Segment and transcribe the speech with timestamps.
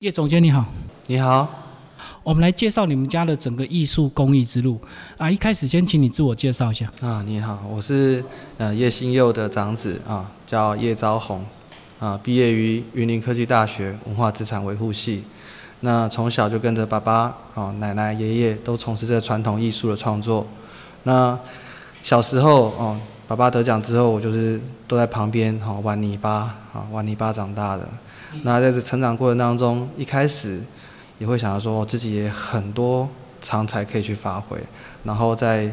[0.00, 0.64] 叶总监你好，
[1.08, 1.46] 你好，
[2.22, 4.80] 我们来介绍你们家的整个艺术工艺之路
[5.18, 5.30] 啊。
[5.30, 7.22] 一开始先请你自我介绍一下啊。
[7.26, 8.24] 你好，我是
[8.56, 11.44] 呃叶新佑的长子啊，叫叶昭宏
[11.98, 15.22] 啊，毕业于云林科技大学文化资产维护系。
[15.80, 20.46] 那从小就跟着爸爸啊、奶奶、爷爷都从事这传统艺术的创作。
[21.02, 21.38] 那
[22.02, 22.98] 小时候哦，
[23.28, 24.58] 爸爸得奖之后，我就是
[24.88, 27.86] 都在旁边哈玩泥巴啊，玩泥巴长大的。
[28.42, 30.60] 那在这成长过程当中，一开始
[31.18, 33.08] 也会想到说，自己也很多
[33.42, 34.58] 长才可以去发挥。
[35.04, 35.70] 然后在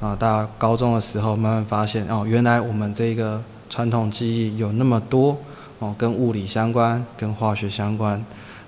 [0.00, 5.36] 啊，大高中的时候，慢慢发现哦，原来我们这个传统技艺有那么多
[5.78, 8.22] 哦，跟物理相关，跟化学相关。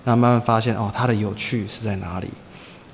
[0.04, 2.28] 那慢慢发现哦，它的有趣是在哪里？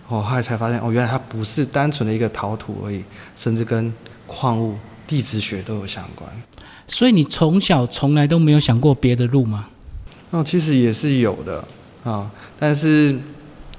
[0.08, 3.02] 哦，后来才发现哦，原来它不是单纯的一个陶土而已，
[3.36, 3.92] 甚至跟
[4.26, 4.76] 矿物、
[5.06, 6.28] 地质学都有相关。
[6.88, 9.68] 所以你从小从来都没有想过别的路吗？
[10.36, 11.64] 那其实也是有的
[12.02, 13.12] 啊，但是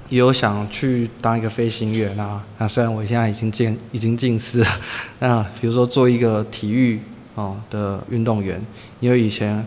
[0.08, 2.42] 也有想去当一个飞行员啊。
[2.56, 4.68] 那虽然我现在已经进已经近视了，
[5.18, 6.98] 那比如说做一个体育
[7.34, 8.58] 哦的运动员，
[9.00, 9.62] 因为以前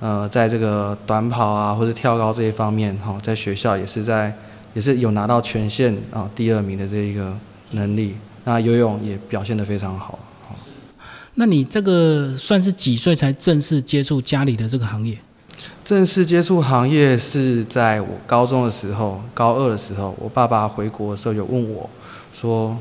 [0.00, 4.34] 呃在这个短跑啊或者跳高这一方面哈，在学校也是在
[4.74, 7.32] 也是有拿到全县啊第二名的这一个
[7.70, 8.16] 能力。
[8.42, 10.18] 那游泳也表现得非常好。
[11.34, 15.16] 那你这个算是几岁才正式接触家里的这个行业？
[15.92, 21.90] 正式接触行业是在我高中的时候，高二的时候，我爸爸回国的时候有问我，
[22.32, 22.74] 说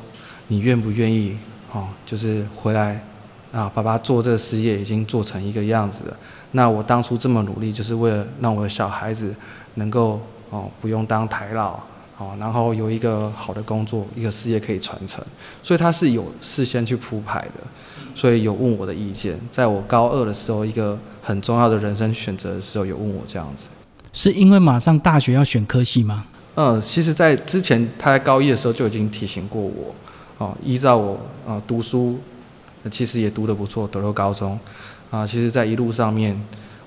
[0.48, 1.36] 你愿不愿意？
[1.74, 3.04] 哦，就是回来
[3.52, 6.16] 啊，爸爸做这个事业已经做成一个样子了。
[6.52, 9.36] 那我当初这么努力，就是为了让我的小孩子
[9.74, 11.78] 能够哦不用当台老，
[12.18, 15.22] 哦，然后有一个好的工作，一个事业可以传承。
[15.62, 17.60] 所以他是有事先去铺排的，
[18.16, 19.40] 所以有问我的意见。
[19.52, 20.98] 在我高二的时候，一个。
[21.24, 23.66] 很重要的人生选择的时候，有问我这样子，
[24.12, 26.26] 是因为马上大学要选科系吗？
[26.56, 29.94] 嗯，其实，在之前他在高一的时候就已经提醒过我，
[30.40, 32.20] 哦，依照我啊读书，
[32.90, 34.60] 其实也读得不错，得了高中，
[35.12, 36.36] 啊，其实在一路上面，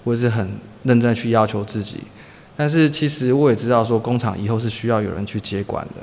[0.03, 0.51] 我也是很
[0.83, 1.99] 认真去要求自己，
[2.57, 6.03] 但是其实我也知道说工厂以后是需要有人去接管的，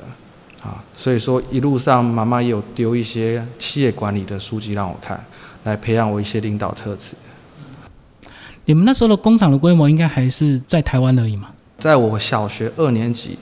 [0.62, 5.22] 啊，所以说一路上妈妈也有丢一些企业管理的书籍让我看，
[5.64, 7.14] 来培养我一些领导特质。
[8.64, 11.48] 你们那时候的工厂的规模应该还是在台湾而已嘛？
[11.78, 13.36] 在我小学二年级，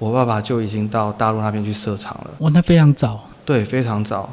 [0.00, 2.30] 我爸爸就已经到大陆那边去设厂了。
[2.40, 3.28] 哇，那非常早。
[3.44, 4.28] 对，非常早。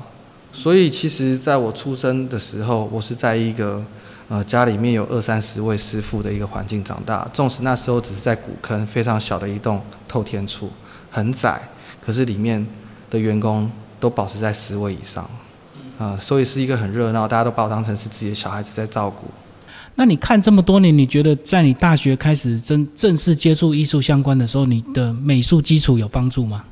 [0.52, 3.84] 所以其实在我出生的时候，我是在一个
[4.28, 7.28] 呃家里面有二三十位师傅的一个环境长大。
[7.32, 10.72] 纵使那时候只是在古坑非常小的一栋透天处，
[11.12, 11.62] 很窄，
[12.04, 12.66] 可是里面
[13.10, 13.70] 的员工
[14.00, 15.30] 都保持在十位以上。
[16.00, 19.28] 啊，所以是一个很热闹，大家都把我当成是自己的小孩子在照顾。
[19.96, 26.66] 那你看这么多年，你觉得在你大学开始正正式接触艺术相关的时候，你的美术基础有帮助吗？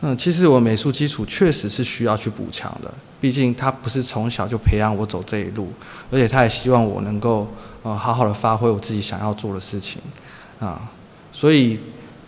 [0.00, 5.70] 嗯，其实我美术基础确实是需要去补强的，毕竟他不是从小就培养我走这一路，
[6.10, 7.46] 而且他也希望我能够
[7.82, 10.00] 呃好好的发挥我自己想要做的事情
[10.58, 10.80] 啊，
[11.30, 11.78] 所以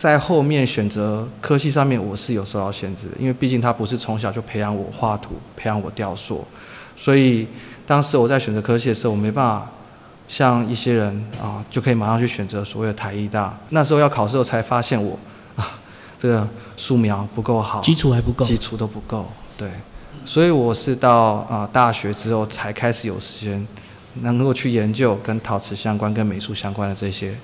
[0.04, 6.46] 在后面选择科系上面我是有受到限制的，因为毕竟他不是从小就培养我画图、培养我雕塑，
[6.94, 7.48] 所以
[7.86, 9.66] 当时我在选择科系的时候，我没办法。
[10.26, 13.54] 像一些人啊，就可以马上去选择所谓的台艺大。
[13.68, 15.18] 那时候要考试，我才发现我
[15.54, 15.78] 啊，
[16.18, 16.48] 这个
[16.78, 19.26] 素描不够好，基础还不够，基础都不够。
[19.56, 19.68] 对，
[20.24, 23.68] 所以我是到啊大学之后才开始有时间，
[24.22, 27.34] 能够去研究跟陶瓷相关、跟美术相关的这些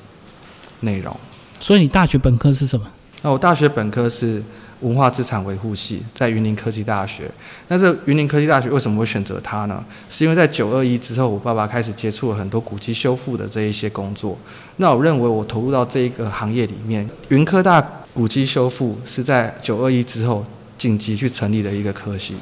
[0.80, 1.14] 内容。
[1.60, 2.84] 所以你大学本科是什么？
[3.22, 4.42] 那我大学本科是。
[4.80, 7.30] 文化资产维护系在云林科技大学，
[7.68, 9.84] 那这云林科技大学为什么会选择它呢？
[10.08, 14.38] 是因为在九二一之后，我爸爸开始接触了很多古迹修复的这一些工作。
[14.76, 17.78] 那我认为我投入到这一个行业里面，云科大
[18.14, 20.42] 古迹修复是在九二一之后
[20.78, 22.36] 紧急去成立的一个科系，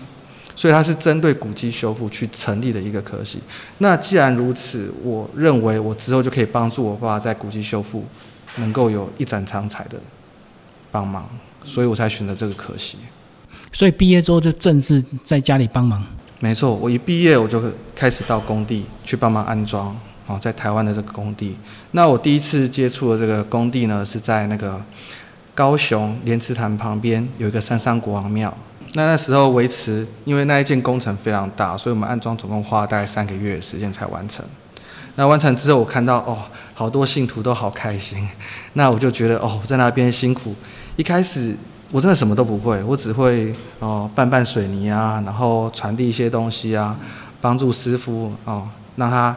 [0.55, 3.41] 所以它是针对古迹修复去成立的一个科系。
[3.79, 8.05] 那既然如此，我认为我之后就可以帮助我爸爸在古迹修复
[8.59, 9.99] 能够有一展长才的
[10.91, 11.29] 帮忙。
[11.65, 12.97] 所以我才选择这个科系，
[13.73, 16.03] 所以毕业之后就正式在家里帮忙。
[16.41, 17.63] 没错，我一毕业我就
[17.95, 19.95] 开始到工地去帮忙安装，
[20.27, 21.59] 哦，在台湾的这个工地。
[21.91, 24.81] 那我第一次接触的这个工地呢，是在那个
[25.55, 28.57] 高雄莲池潭旁边有一个三山国王庙。
[28.95, 34.43] 那那时候维持，因为那一件工程非常大，所以我们安装总共花了大概三个月的时间才完成。
[35.19, 36.39] 那完成之后，我看到哦，
[36.75, 38.29] 好多信徒都好开心，
[38.75, 40.55] 那我就觉得哦，在那边辛苦。
[40.95, 41.57] 一开始
[41.91, 46.97] 我真的什么都不会，我只会哦拌拌水泥啊，然后传递一些东西啊，
[47.41, 49.37] 帮助师傅哦，让他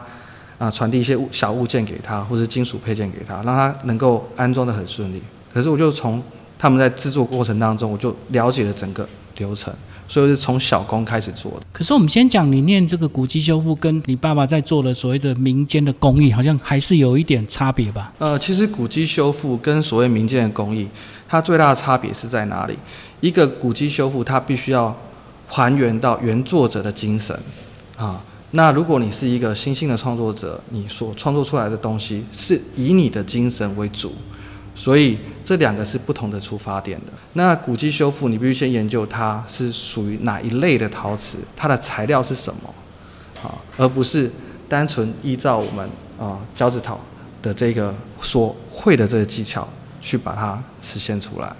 [0.56, 5.20] 啊传递一些物小物件给他，或是金属配件给他，让他能够安装的很顺利。
[5.52, 6.22] 可是我就从
[6.60, 9.04] 他们在制作过程当中，我就了解了整个
[9.38, 9.74] 流程，
[10.08, 11.66] 所以是从小工开始做的。
[11.72, 18.12] 可是我们先讲，你念这个古迹修复，跟你爸爸在做的所谓的民间的工艺，好像还是有一点差别吧？
[18.18, 20.86] 呃，其实古迹修复跟所谓民间的工艺，
[21.28, 22.76] 它最大的差别是在哪里？
[23.20, 24.96] 一个古迹修复，它必须要
[25.46, 27.38] 还原到原作者的精神
[27.96, 28.20] 啊。
[28.54, 34.12] 那如果你是一个新兴的创作者，你所创作出来的东西是以你的精神为主，
[34.74, 37.12] 所以这两个是不同的出发点的。
[37.34, 42.74] 那古迹修复，你必须先研究它是属于哪一类的陶瓷，它的材料是什么，
[43.42, 44.30] 啊，而不是
[44.68, 45.88] 单纯依照我们
[46.18, 46.98] 啊胶质陶
[47.42, 49.68] 的这个所会的这个技巧
[50.00, 51.54] 去把它实现出来。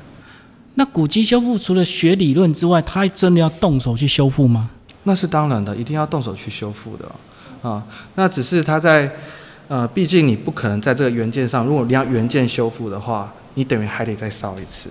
[0.74, 4.70] 那古迹修复除了学理论之外，它还真的要动手去修复吗？
[5.04, 7.82] 那是当然的，一定要动手去修复的，啊，
[8.14, 9.10] 那只是它在，
[9.68, 14.88] 呃，毕竟你不可能在这个原件上，如果你要原件修复的话，你等于还得再烧一次。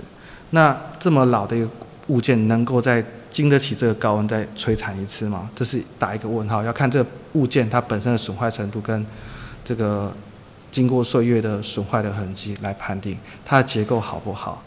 [0.51, 1.69] 那这么老的一个
[2.07, 5.49] 物件，能够再经得起这个高温再摧残一次吗？
[5.55, 9.05] 这是打一个问号，要看这个物件它本身的损坏程度跟
[9.63, 10.11] 这个
[10.71, 14.63] 经过岁月的损坏的痕迹来判定它的结构好不好，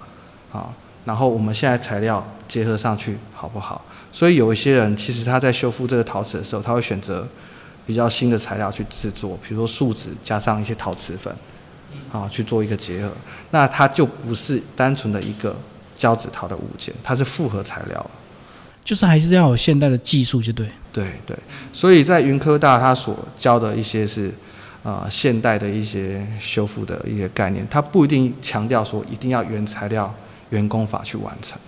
[0.53, 0.69] 啊，
[1.05, 3.85] 然后我们现在材料结合上去好不好？
[4.13, 7.27] 所以有一些人，其实他在修复这个陶瓷的时候，他会选择
[7.87, 11.35] 比较新的材料去制作，比如说树脂加上一些陶瓷粉，
[12.13, 13.13] 啊，去做一个结合。
[13.51, 15.57] 那它就不是单纯的一个
[15.97, 18.11] 胶纸陶的物件，它是复合材料。
[18.85, 20.69] 就是还是要有现代的技术，就对。
[20.93, 21.35] 对对。
[21.73, 24.31] 所以在云科大，他所教的一些是
[24.83, 30.13] 啊现代的一些修复的一些概念，它不一定强调说一定要原材料、
[30.51, 31.59] 原工法去完成。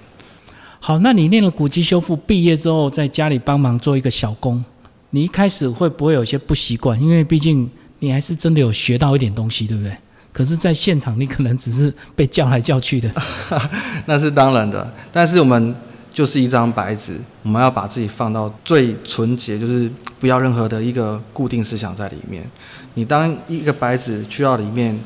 [0.78, 4.62] 好，那你念了古籍修复，毕业之后在家里帮忙做一个小工，
[5.10, 7.00] 你一开始会不会有些不习惯？
[7.00, 7.70] 因为毕竟
[8.00, 9.96] 你还是真的有学到一点东西，对不对？
[10.32, 13.10] 可是，在现场你可能只是被叫来叫去的。
[14.04, 15.74] 那是当然的，但是我们
[16.12, 22.44] 就是一张白纸，我们要把自己放到最纯洁，就是不要任何的一个固定思想在里面。
[22.92, 24.98] 你当一个白纸去到里面，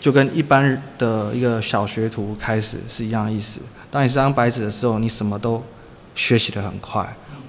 [0.00, 3.60] 就跟一般的一个小学徒开始是一样意思。
[3.90, 5.62] 当你是张白纸的时候，你什么都
[6.14, 7.06] 学习的很快，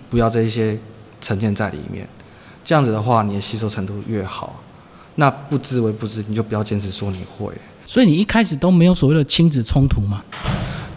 [0.09, 0.77] 不要这一些
[1.21, 2.07] 沉淀在里面。
[2.63, 4.61] 这样子的话，你的吸收程度越好。
[5.15, 7.51] 那不知为不知，你就不要坚持说你会。
[7.85, 10.23] 所以你一开始都没有所谓的亲子冲突吗？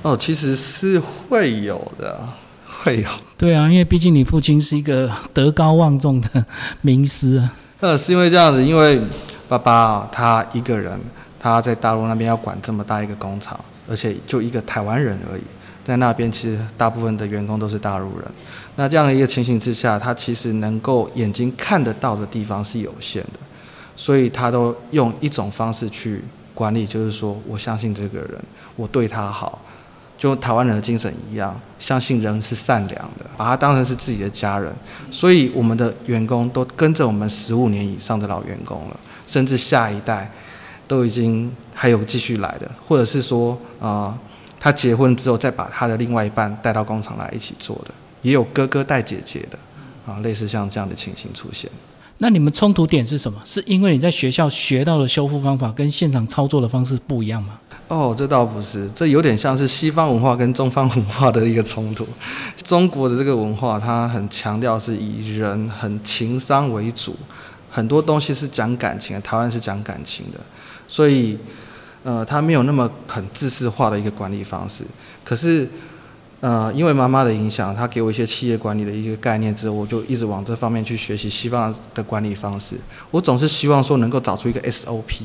[0.03, 2.21] 哦，其实是会有的，
[2.83, 3.09] 会有。
[3.37, 6.45] 对啊，因为毕竟你父亲是一个德高望重的
[6.83, 7.53] 名师啊。
[7.81, 9.01] 呃，是因为这样子，因为
[9.49, 10.99] 爸爸他一个人，
[11.41, 13.59] 他在大陆那边要管这么大一个工厂。
[13.91, 15.43] 而且就一个台湾人而已，
[15.85, 18.29] 在那边其实大部分的员工都是大陆人。
[18.77, 23.39] 那这样的一个情形之下，他其实能够眼睛看得到的地方是有限的，
[23.97, 26.23] 所以他都用一种方式去
[26.55, 28.39] 管理，就是说我相信这个人，
[28.77, 29.61] 我对他好，
[30.17, 34.73] 就台湾人的精神一样，相信人是善良的，把他当成是自己的家人。
[35.11, 40.31] 所以我们的员工都跟着我们十五年以上的老员工了，甚至下一代。
[40.89, 44.15] 都已经还有继续来的，或者是说啊，
[44.61, 49.59] 他结婚之后再把他的另外一半带到工厂来一起做的，也有哥哥带姐姐的，
[50.07, 51.71] 啊，类似像这样的情形出现。
[52.19, 53.41] 那你们冲突点是什么？
[53.45, 57.59] 是因为你在学校学到的修复方法跟现场操作的方式不一样吗？
[57.89, 62.07] 哦，这倒不是，这有点像是西方文化跟中方文化的一个冲突。
[62.63, 67.17] 中国的这个文化，它很强调是以人很情商为主，
[67.71, 70.39] 很多东西是讲感情的，台湾是讲感情的。
[70.87, 71.37] 所以，
[72.05, 74.85] 呃，它没有那么很自私化的一个管理方式。
[75.25, 75.69] 可是，
[76.43, 82.75] 呃，因为妈妈的影响，她给我一些企业管理的一个概念之后，我就一直往这方面去学习西方的管理方式。
[83.13, 85.23] 我总是希望说能够找出一个 SOP，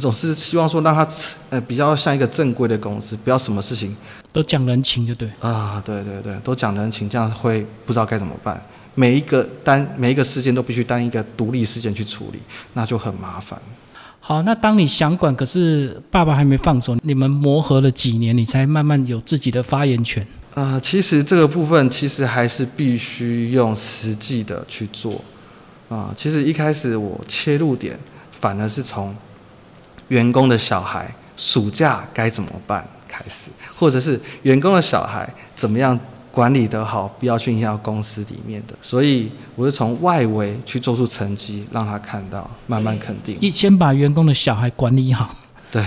[0.00, 1.06] 总是希望说让他
[1.50, 3.96] 呃比较像一个正规的公司，不要什么事情
[4.32, 5.30] 都讲人情就对。
[5.38, 8.60] 啊，对对对，都讲人情，这样会不知道该怎么办。
[8.96, 12.40] 每一个单每一个事件都必须当一个独立事件去处理，
[12.74, 13.56] 那就很麻烦。
[14.24, 20.24] 好，那当你想管，可是爸爸还没放手，你们磨合了几年，你才慢慢有自己的发言权。
[20.54, 25.20] 呃，其实这个部分其实还是必须用实际的去做。
[25.88, 27.98] 啊，其实一开始我切入点
[28.30, 29.12] 反而是从
[30.06, 35.98] 员工的小孩暑假该怎么办开始，或者是员工的小孩怎么样。
[36.32, 43.36] 管理得好，不要去影响公司里面的，所以我是从外围去做出成绩，让他看到，慢慢肯定。
[43.38, 45.28] 一先把员工的小孩管理好。
[45.70, 45.84] 对，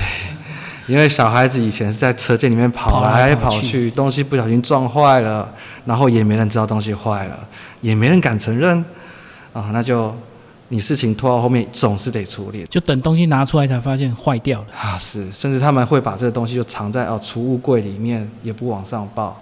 [0.88, 5.52] 因为小孩子以前是在车间里面跑来跑去，东西不小心撞坏了，
[5.84, 7.40] 然后也没人知道东西坏了，
[7.82, 8.78] 也没人敢承认，
[9.52, 10.16] 啊，那就
[10.70, 14.68] 你事情拖到后面总是得处理就等东西拿出来才发现坏掉了。
[14.80, 19.40] 啊，是，甚至他们会把这个东西就藏在哦储物柜里面，也不往上报，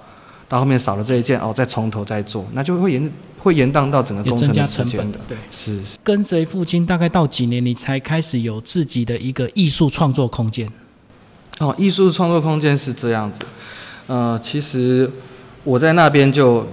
[0.53, 5.17] 到后面少了这一件哦，再从头再做，那就会延会延宕到整个工程的时间的。。
[5.27, 10.71] 对，是是跟随父亲大概到几年，你才开始有自己的一个艺术创作空间？
[11.57, 13.39] 哦，艺术创作空间是这样子。
[14.05, 15.09] 呃，其实
[15.63, 16.63] 我在那边就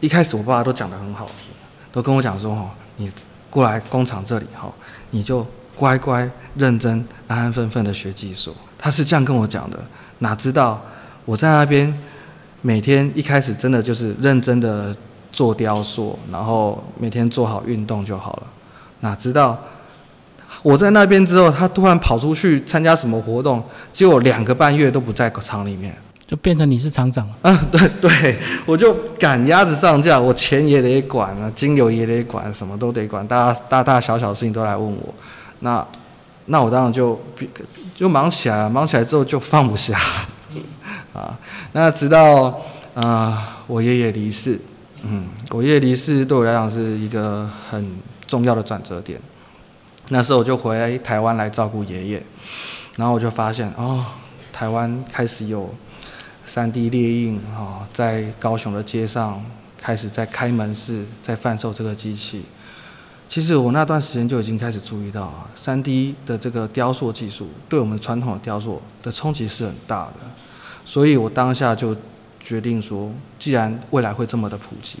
[0.00, 1.50] 一开始我爸爸都讲得很好听，
[1.92, 3.12] 都跟我讲说哦，你
[3.50, 4.72] 过来工厂这里哈、
[5.10, 8.56] 你就乖乖认真安安分分的学技术。
[8.78, 9.78] 他是这样跟我讲的，
[10.20, 10.82] 哪知道
[11.26, 11.94] 我在那边
[12.66, 14.92] 每天一开始真的就是认真的
[15.30, 18.42] 做雕塑，然后每天做好运动就好了。
[19.02, 19.56] 哪知道
[20.62, 25.96] 我在那边之后，他突然跑出去参加什么活动，结果两个半月都不在厂里面。
[26.26, 27.36] 就变成你是厂长了。
[27.48, 35.14] 啊，对对，我就赶鸭子上架，我钱也得管啊，金流也得管，什么都得管，大大大大小小事情都来问我。
[35.60, 35.86] 那
[36.46, 37.16] 那我当然就
[37.94, 39.96] 就忙起来了，忙起来之后就放不下
[41.12, 41.38] 啊。
[41.72, 42.60] 那直到
[42.94, 44.58] 啊、我爷爷离世，
[45.02, 47.94] 嗯，我爷爷离世对我来讲是一个很
[48.26, 49.20] 重要的转折点。
[50.08, 52.22] 那时候我就回台湾来照顾爷爷，
[52.96, 54.04] 然后我就发现哦，
[54.52, 55.74] 台湾开始有
[56.46, 59.44] 三 D 列印啊、在高雄的街上
[59.76, 62.44] 开始在开门市，在贩售这个机器。
[63.28, 70.14] 其实我那段时间就已经开始注意到啊，三 D 的这个雕塑技术对我们传统的雕塑的冲击是很大的，
[70.84, 71.94] 所以我当下就
[72.40, 74.98] 决定说，既然未来会这么的普及，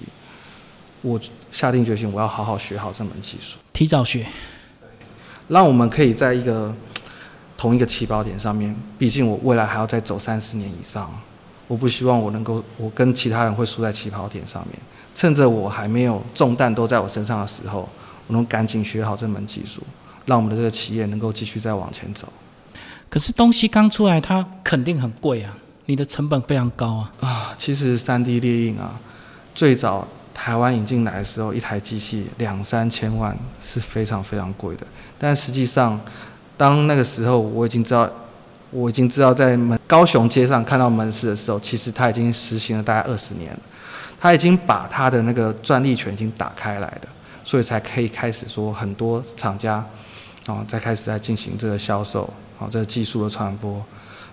[1.02, 1.18] 我
[1.52, 3.58] 下定决心我要好好学好这门技术。
[3.72, 4.26] 提早学，
[5.48, 6.74] 让我们可以在一个
[7.56, 8.74] 同一个起跑点上面。
[8.98, 11.08] 毕竟我未来还要再走三十年以上，
[11.68, 14.76] 我不希望我能够我跟其他人会输在起跑点上面。
[15.14, 17.88] 趁着我还没有重担都在我身上的时候，
[18.26, 19.82] 我们赶紧学好这门技术，
[20.24, 22.32] 让我们的这个企业能够继续再往前走。
[23.08, 25.56] 可是东西刚出来，它肯定很贵啊，
[25.86, 27.12] 你的成本非常高啊。
[27.20, 28.98] 啊，其实三 D 列印啊，
[29.54, 34.86] 最早台湾引进来的时候，一台机器两三千万是非常非常贵的。
[35.18, 35.98] 但实际上，
[36.56, 38.10] 当那个时候我已经知道，
[38.70, 43.60] 我已经知道在门高雄街上看到门市的时候，其实它已经实行了大概二十年了，
[44.20, 47.08] 它已经把它的那个专利权已经打开来的，
[47.46, 49.82] 所以才可以开始说很多厂家，
[50.48, 53.80] 哦，在开始在进行这个销售，哦，这个技术的传播。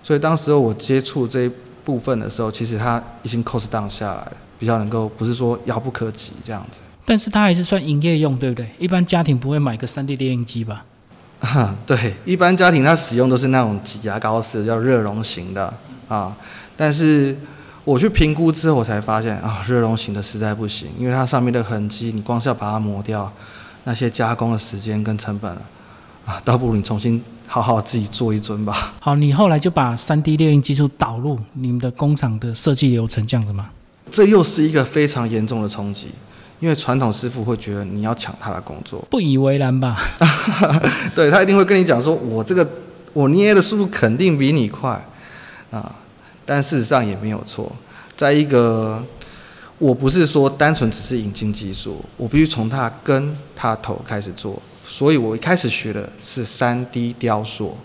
[0.02, 1.50] 所以当时候我接触这一
[1.84, 6.80] 部分的时候，其实它已经 cost down 下来了，比较能够不是说遥不可及这样子。
[7.04, 8.68] 但是它还是算营业用，对不对？
[8.78, 10.84] 一般家庭不会买个 3D 列印机吧？
[11.86, 15.72] 对，一般家庭它使用都是那种挤牙膏式，叫热熔型的
[16.08, 16.36] 啊。
[16.76, 17.36] 但是
[17.84, 23.30] 我去评估之后，我才发现啊，热熔型的实在不行，因为它上面的痕迹，你光是要把它磨掉，
[23.84, 25.50] 那些加工的时间跟成本
[26.24, 28.94] 啊，倒不如你重新好好自己做一尊吧。
[29.00, 33.68] 好，你后来就把 3D 列印技术导入你们的工厂的设计流程，这样子吗？
[34.10, 36.08] 这又是一个非常严重的冲击，
[36.60, 39.98] 因为传统师傅会觉得你要抢他的工作，不以为然吧？
[41.14, 42.66] 对他一定会跟你讲说，我这个
[43.12, 45.04] 我捏的速度肯定比你快
[45.70, 45.94] 啊，
[46.46, 47.70] 但事实上也没有错。
[48.16, 49.02] 在一个，
[49.78, 57.76] 我不是说单纯只是引进技术，我必须从它根它头开始做，所以我一开始学的是三 D 雕塑，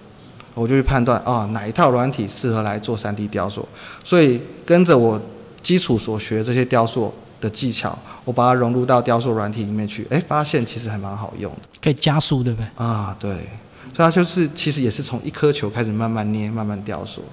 [0.54, 3.68] 我就去判断啊哪一套软体适合来做三 D 雕塑，
[4.04, 5.20] 所以跟着我
[5.63, 7.12] 基础所学这些雕塑
[7.42, 11.60] 的技巧，我把它融入到雕塑软体里面去，哎，发现其实还蛮好用的。
[11.82, 12.68] 可以加速，对不对？
[12.75, 13.32] 啊，对，
[13.96, 17.24] 所以它就是其实也是从一颗球开始慢慢捏，慢慢雕塑。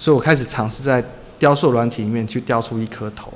[0.00, 1.04] 嗯，所以我开始尝试在
[1.38, 3.32] 雕塑软体里面去雕出一颗头。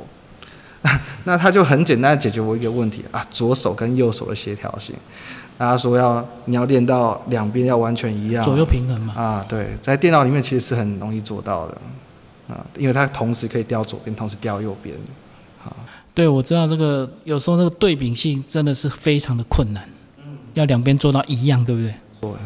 [1.25, 4.95] 那它就很简单的解决我一个问题啊，左手跟右手的协调性。
[5.57, 9.15] 大家说要你要练到两边要完全一样，左右平衡嘛。
[9.15, 11.79] 啊，对，在电脑里面其实是很容易做到的
[12.49, 14.95] 啊，因为它同时可以雕左边，同时雕右边。
[16.13, 19.89] 对，我知道这个有时候那个对比性真的是非常的困难，
[20.53, 21.95] 要两边做到一样，对不对？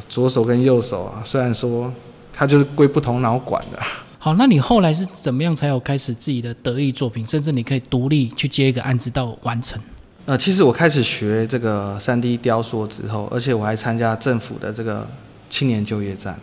[0.09, 1.93] 左手跟右手啊，虽然说
[2.33, 3.79] 它就是归不同脑管的。
[4.21, 9.81] 好，那你后来是怎么样才有开始自己的得意作品，甚至你可以独立去接一个案子到完成？
[10.27, 15.07] 呃，其实我开始学这个 3D 雕塑之后，而且我还参加政府的这个
[15.49, 16.37] 青年就业站，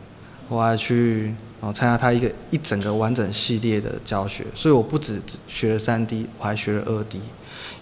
[0.47, 7.17] 我还去哦参加他一个一整个完整系列的教学，所以我不止学了 3D，我还学了 2D，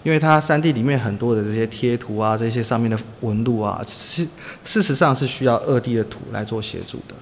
[0.02, 4.26] 因为它 3D 里面很多的这些贴图啊，这些上面的纹路啊，事
[4.64, 7.14] 事实上是需要 2D 的图来做协助的，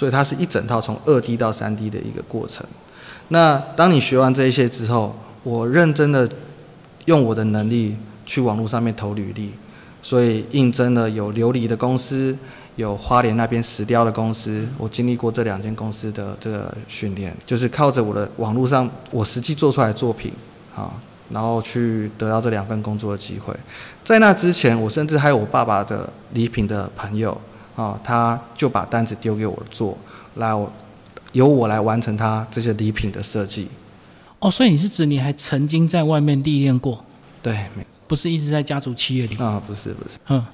[0.00, 2.64] 所以它是一整套从二 D 到三 D 的一个过程。
[3.28, 6.26] 那当你学完这一些之后，我认真的
[7.04, 9.50] 用我的能力去网络上面投履历，
[10.02, 12.34] 所以应征了有琉璃的公司，
[12.76, 14.66] 有花莲那边石雕的公司。
[14.78, 20.32] 我经历过这两间公司的这个训练，就是靠着我的网络上我实际做出来的作品
[20.74, 20.90] 啊，
[21.28, 23.54] 然后去得到这两份工作的机会。
[24.02, 27.38] 在那之前，我甚至还有我爸爸的礼品的朋友
[27.80, 29.96] 啊，他就把单子丢给我做，
[30.34, 30.70] 来我
[31.32, 33.68] 由我来完成他这些礼品的设计。
[34.40, 37.02] 哦，所以你是指你还曾经在外面历练过？
[37.42, 39.36] 对，没不是一直在家族企业里。
[39.36, 40.18] 啊，不是不是。
[40.28, 40.44] 嗯，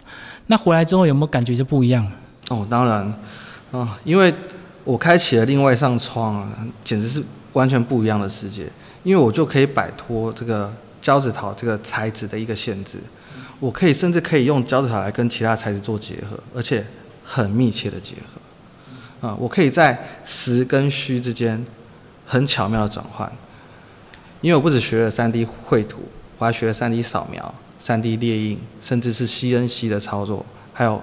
[0.47, 2.13] 那回来之后有没有感觉就不一样了？
[2.51, 3.13] 哦，当然，
[3.73, 4.33] 啊，因为
[4.85, 6.49] 我开启了另外一扇窗啊，
[6.85, 7.21] 简直是
[7.55, 8.71] 完全不一样的世界。
[9.03, 12.99] 因为我就可以摆脱这个胶子陶这个材质的一个限制，
[13.61, 16.85] 我可以甚至可以用胶子陶来跟其他材质做结合，而且
[17.27, 19.29] 很密切的结合。
[19.29, 21.63] 啊，我可以在实跟虚之间
[22.25, 23.31] 很巧妙的转换。
[24.43, 26.03] 因为我不只学了 3D 绘图，
[26.39, 31.03] 我还学了 3D 扫描、3D 列印，甚至是 CNC 的操作，还有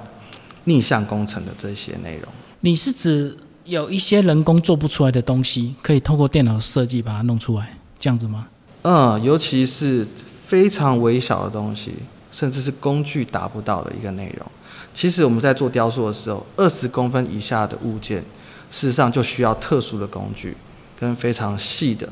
[0.65, 2.31] 逆向工程的这些内容。
[2.61, 8.47] 你是指有一些人工做不出来的东西，可以透过电脑设计把它弄出来，这样子吗？
[8.83, 10.07] 嗯，尤其是
[10.45, 11.95] 非常微小的东西，
[12.31, 14.47] 甚至是工具达不到的一个内容。
[14.93, 18.23] 其实我们在做雕塑的时候，二十公分以下的物件，
[18.69, 20.55] 事实上就需要特殊的工具，
[20.99, 22.07] 跟非常细的。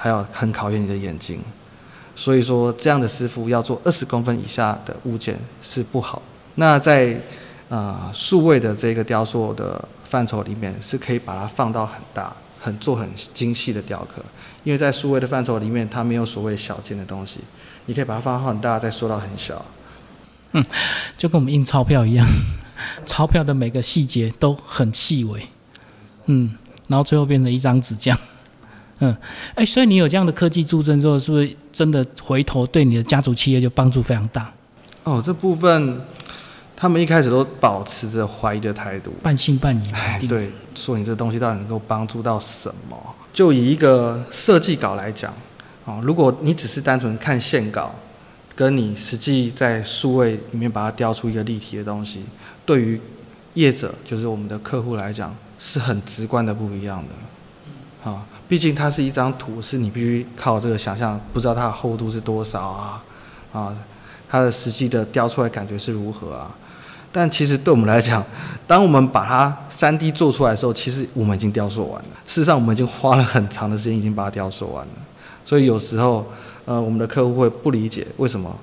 [0.00, 1.40] 还有很考验你的眼睛，
[2.14, 6.22] 所以说这样的师傅要做二十公分以下的物件是不好。
[6.54, 7.20] 那在
[7.68, 14.22] 啊数位的这个雕塑的范畴里面，是可以把它放到很大、很做很精细的雕刻，
[14.62, 17.40] 因为在数位的范畴里面，它没有所谓小件的东西，
[17.86, 19.64] 你可以把它放到很大，再缩到很小。
[20.52, 20.64] 嗯，
[21.18, 22.26] 就跟我们印钞票一样，
[23.06, 25.46] 钞票的每个细节都很细微。
[26.26, 26.54] 嗯，
[26.86, 28.18] 然后最后变成一张纸这样。
[29.00, 29.16] 嗯，
[29.54, 34.52] 哎，所以你有这样的科技助阵之后，是不是真的回头对你的家族企业就帮助非常大？
[35.04, 36.00] 哦，这部分
[36.76, 39.74] 他们一开始都保持着怀疑的态度，半信半
[40.20, 40.26] 疑。
[40.26, 42.96] 对，说你这东西到底能够帮助到什么？
[43.32, 45.32] 就以一个设计稿来讲，
[45.84, 47.94] 哦，如果你只是单纯看线稿，
[48.58, 52.24] 跟你实际在数位里面把它雕出一个立体的东西，
[52.66, 53.00] 对于
[53.54, 58.24] 业者，就是我们的客户来讲，是很直观的不一样的，啊。
[58.48, 63.04] 毕竟它是一张图，是你必须靠这个想象，不知道它的厚度是多少啊，
[63.52, 63.76] 啊，
[64.28, 66.50] 它的实际的雕出来感觉是如何啊？
[67.12, 68.24] 但其实对我们来讲，
[68.66, 72.08] 当我们把它三 D 做出来的时候，其实我们已经雕塑完了。
[72.26, 74.92] 事实上，我们已经花了很长的时间，已经把它雕塑完了。
[75.44, 76.26] 所以有时候，
[76.68, 78.54] 呃，我们的客户会不理解为什么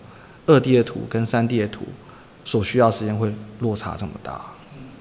[0.45, 1.81] 二 D 的图跟三 D 的图
[2.45, 4.33] 所需要时间会落差这么大。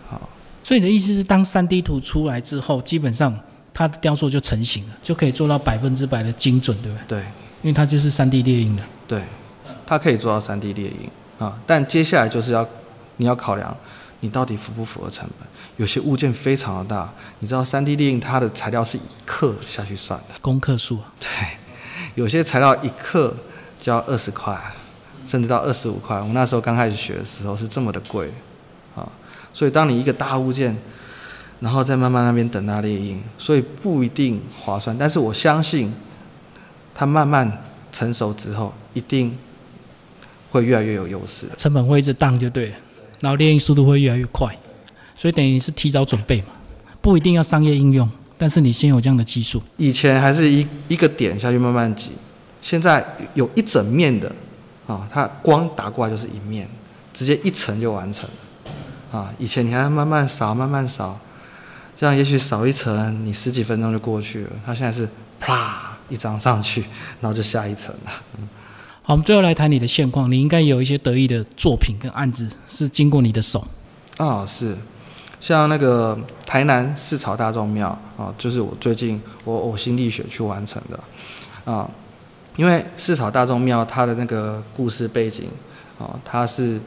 [0.09, 0.29] 好，
[0.63, 3.39] 所以你的意思是，当三 D 图出来之后，基本上。
[3.77, 7.19] 它的雕塑就成型了，就可以做到百分之百的精准，对不对？
[7.19, 7.19] 对，
[7.63, 8.83] 因为它就是三 D 列印的。
[9.09, 9.21] 对，
[9.85, 11.11] 它可以做到三 D 列印
[11.45, 12.65] 啊，但接下来就是要
[13.17, 13.77] 你要考量
[14.21, 15.49] 你到底符不符合成本。
[15.77, 21.01] 有些物件非常的大，你知道三 D 列印它的材料是以克下去算的，公克数。
[21.19, 21.29] 对，
[22.15, 23.35] 有些材料一克
[23.81, 24.59] 就要二十块，
[25.27, 26.21] 甚至到二十五块。
[26.21, 28.31] 我那时候刚开始学的时候是这么的贵
[28.95, 29.07] 啊，
[29.53, 30.77] 所以当你一个大物件。
[31.61, 34.95] 然后再慢慢那边等它列印，所以不一定划算。
[34.99, 35.91] 但是我相信，
[36.95, 37.51] 它慢慢
[37.91, 39.35] 成熟之后，一定
[40.51, 41.47] 会越来越有优势。
[41.57, 42.77] 成本会一直荡就对了，
[43.21, 44.55] 然后列印速度会越来越快，
[45.17, 46.49] 所以等于是提早准备嘛，
[47.01, 49.63] 不一定要商业应用，但是你先有这样的技术。
[49.77, 52.11] 以前还是一一个点下去慢慢挤，
[52.63, 54.31] 现在有一整面的
[54.87, 56.69] 啊，它光打过来就是一面，
[57.13, 59.33] 直接一层就完成了啊。
[59.39, 61.19] 以前你还要慢慢扫，慢慢扫。
[61.97, 64.51] 这样也许扫一层，你十几分钟就过去了。
[64.67, 66.85] 它现在是啪一张上去，
[67.23, 68.11] 然后就下一层了。
[69.03, 70.29] 好，我们最后来谈你的现况。
[70.31, 73.65] 你应该有一些得意的作品跟案子是经过你的手。
[74.17, 74.77] 啊，是，
[75.45, 81.87] 像那个台南四朝大众庙啊，就是我最近我呕心沥血去完成的啊。
[82.57, 85.51] 因为四朝大众庙它的那个故事背景
[85.99, 86.81] 啊，它是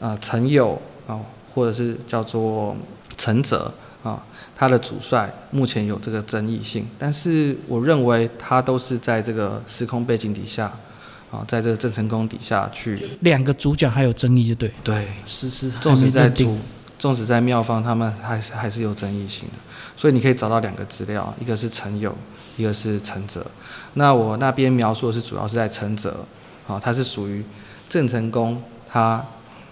[0.00, 1.18] 啊陈友啊，
[1.54, 2.76] 或者是叫做
[3.16, 4.22] 陈泽啊。
[4.54, 10.70] 他的主帅目前有这个争议性，但是我认为他都是在这个时空背景底下，
[11.30, 13.08] 啊，在这个郑成功底下去。
[13.20, 14.70] 两个主角还有争议就对。
[14.84, 15.70] 对，是是。
[15.80, 16.58] 纵使在主，
[16.98, 19.54] 纵使在庙方，他们还是还是有争议性的。
[19.96, 22.14] 所以你可以找到两个资料，一个是陈友，
[22.56, 23.44] 一个是陈泽。
[23.94, 26.24] 那我那边描述的是主要是在陈泽，
[26.66, 27.44] 啊，他是属于
[27.88, 29.24] 郑成功他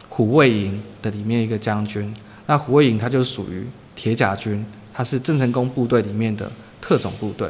[0.09, 2.15] 虎卫营的里面一个将军。
[2.47, 3.67] 那虎卫营他就属于。
[3.95, 7.47] 铁甲军，他是郑成功部队里面的特种部队。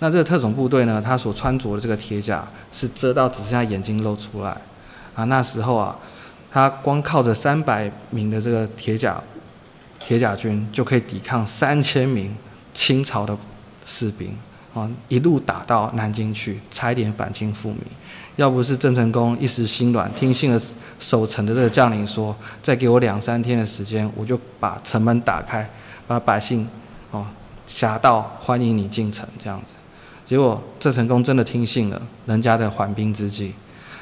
[0.00, 4.50] 那这个特种部队呢，他所穿着的这个铁甲是遮到只剩下眼睛露出来。
[5.14, 5.96] 啊，那时候啊，
[6.50, 9.22] 他光靠着三百名的这个铁甲
[10.00, 12.34] 铁甲军就可以抵抗三千名
[12.72, 13.36] 清朝的
[13.84, 14.34] 士兵
[14.74, 17.80] 啊，一路打到南京去，差一点反清复明。
[18.36, 20.60] 要不是郑成功一时心软，听信了
[21.00, 25.68] 守城的这个将领说，再给我两三天的时间，我就把城门打开，
[26.06, 26.68] 把百姓
[27.10, 27.26] 哦
[27.66, 29.72] 侠道欢迎你进城这样子。
[30.24, 33.52] 结果郑成功真的听信了人家的缓兵之计，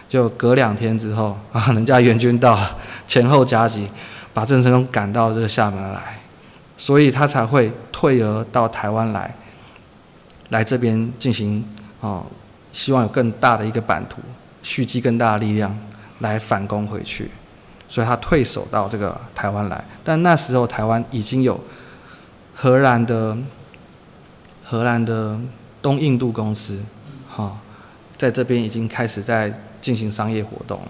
[0.08, 3.88] 就隔两天之后 啊，人家援军到了，前后夹击，
[4.32, 6.20] 把郑成功赶到这个厦门来，
[6.76, 9.34] 所以他才会退而到台湾来，
[10.50, 11.64] 来这边进行
[12.00, 12.24] 哦。
[12.72, 14.20] 希望有更大的一个版图，
[14.62, 15.74] 蓄积更大的力量
[16.18, 17.30] 来反攻回去，
[17.88, 19.82] 所以他退守到这个台湾来。
[20.04, 21.58] 但那时候台湾已经有
[22.54, 23.34] 荷兰的
[24.62, 25.40] 荷兰的
[25.80, 26.78] 东印度公司，
[27.34, 27.56] 哈，
[28.18, 29.50] 在这边已经开始在
[29.86, 30.88] 进行商业活动了。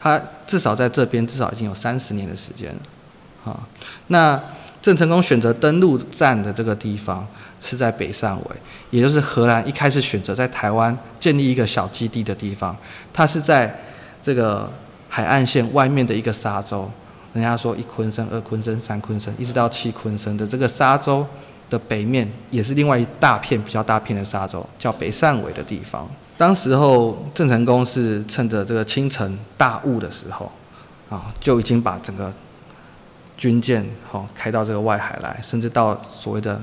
[0.00, 3.60] 他至少在这边至少已经有三十年的时间了，啊，
[4.06, 4.40] 那
[4.80, 7.26] 郑成功选择登陆站的这个地方。
[7.60, 8.56] 是在北上尾，
[8.90, 12.74] 也就是荷兰一开始选择在台湾建立一个小基地的地方。
[13.12, 13.76] 它是在
[14.22, 14.70] 这个
[15.08, 16.88] 海岸线外面的一个沙洲，
[17.32, 21.26] 人家说一昆生、二昆生、三昆生，一直到七昆生的这个沙洲
[21.68, 26.08] 的北面，也是另外一大片比较大片的沙洲，叫北上尾的地方。
[26.38, 30.50] 当时候郑成功是趁着这个清晨大雾的时候，
[31.10, 32.32] 啊，就已经把整个
[33.36, 36.58] 军舰好开到这个外海来，甚至到所谓的。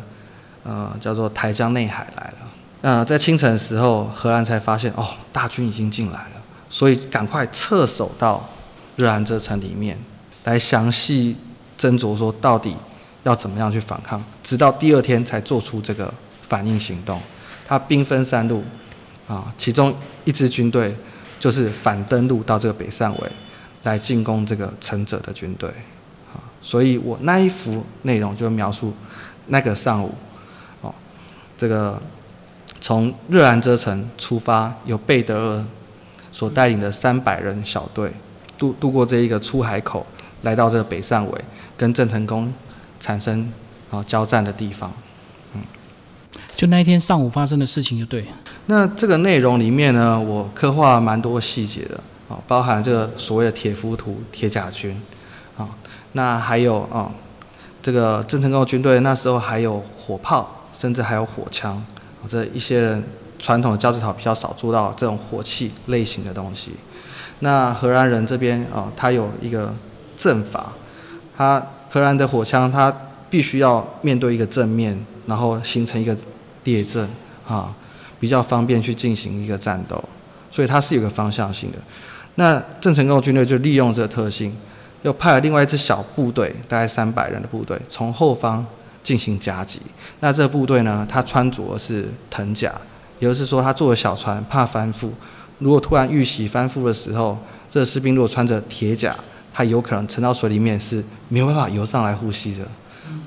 [0.68, 2.38] 呃，叫做台江内海来了。
[2.82, 8.44] 那在清晨的时候，荷兰才发现哦，大军已经进来了，所以赶快撤守到
[8.96, 9.96] 热兰遮城里面，
[10.46, 11.38] 来详细
[11.80, 12.76] 斟酌说到底
[13.22, 14.24] 要怎么样去反抗。
[14.42, 16.12] 直到第二天才做出这个
[16.50, 17.22] 反应行动。
[17.68, 18.64] 他兵分三路，
[19.28, 20.96] 啊，其中一支军队
[21.40, 23.32] 就是反登陆到这个北上尾，
[23.84, 25.70] 来进攻这个陈者的军队。
[26.34, 28.94] 啊，所以我那一幅内容就描述
[29.48, 30.14] 那个上午。
[30.82, 30.94] 哦
[31.58, 31.98] 这个
[32.82, 35.66] 从热兰遮城出发，由贝德尔
[36.32, 38.12] 所带领的三百人小队
[38.58, 40.06] 渡渡过这一个出海口，
[40.42, 41.42] 来到这个北上尾，
[41.78, 42.54] 跟郑成功
[43.00, 43.50] 产生
[43.90, 44.92] 啊交战的地方。
[45.54, 45.62] 嗯，
[46.58, 48.28] 就那一天上午发生的事情就对。
[48.68, 52.00] 那这个内容里面呢，我刻画蛮多细节的
[52.30, 55.02] 啊，包含这个所谓的铁浮屠、铁甲军
[55.58, 55.70] 啊，
[56.14, 57.12] 那还有啊，
[57.82, 60.52] 这个郑成功军队那时候还有火炮。
[60.78, 61.82] 甚至还有火枪，
[62.28, 63.02] 这一些人
[63.40, 66.72] 传统的交趾陶比较少做到这种火器类型的东西。
[67.40, 69.74] 那荷兰人这边啊，他有一个
[70.18, 70.74] 阵法，
[71.38, 72.94] 他荷兰的火枪，他
[73.30, 76.14] 必须要面对一个正面，然后形成一个
[76.66, 77.08] 列阵
[77.48, 77.74] 啊，
[78.20, 80.04] 比较方便去进行一个战斗，
[80.52, 81.78] 所以它是有个方向性的。
[82.36, 84.56] 那郑成功军队就利用这个特性，
[85.04, 88.66] 又派了另外一支小部队，大概三百人的部队，从后方。
[89.06, 89.80] 进行夹击。
[90.20, 91.06] 那这个部队呢？
[91.08, 92.74] 他穿着是藤甲，
[93.20, 95.10] 也就是说，他坐的小船怕翻覆。
[95.60, 97.38] 如果突然遇袭翻覆的时候，
[97.70, 99.16] 这个士兵如果穿着铁甲，
[99.54, 102.66] 他有可能沉到水里面是没有办法游上来呼吸的，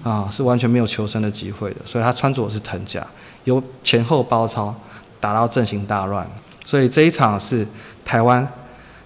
[0.02, 1.76] 啊，是完全没有求生的机会的。
[1.84, 3.06] 所以他穿着是藤甲，
[3.44, 4.74] 由前后包抄，
[5.20, 6.28] 打到阵型大乱。
[6.64, 7.66] 所以这一场是
[8.04, 8.46] 台湾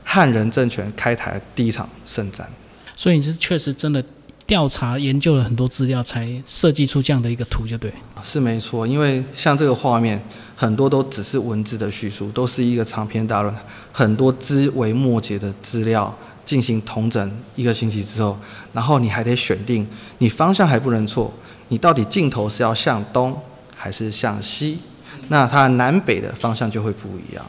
[0.04, 2.48] 汉人政权开台第一场胜战。
[2.96, 4.04] 所以你是确实真的。
[4.44, 7.90] 调查研究了很多资料，才设计出这样的一个图，就对。
[8.22, 10.20] 是没错，因为像这个画面，
[10.56, 13.54] 很多都只是文字的叙述，都是一个长篇大论，
[13.92, 16.12] 很多枝微末节的资料
[16.44, 18.36] 进行统整一个星期之后，
[18.72, 19.86] 然后你还得选定，
[20.18, 21.32] 你方向还不能错，
[21.68, 23.34] 你到底镜头是要向东
[23.82, 24.78] 还是向西？
[25.26, 27.44] 那它南北的方向就会不一样。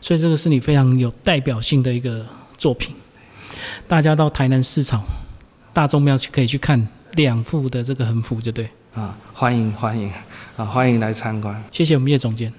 [0.00, 2.26] 所以这个是你非常有代表性的一个
[2.58, 2.92] 作品，
[3.86, 5.04] 大家到台南市场。
[5.72, 8.68] 大众庙去可以去看两幅的这个横幅，就对。
[8.94, 10.10] 啊，欢迎欢迎，
[10.56, 11.62] 啊欢迎来参观。
[11.70, 12.52] 谢谢我们叶总监。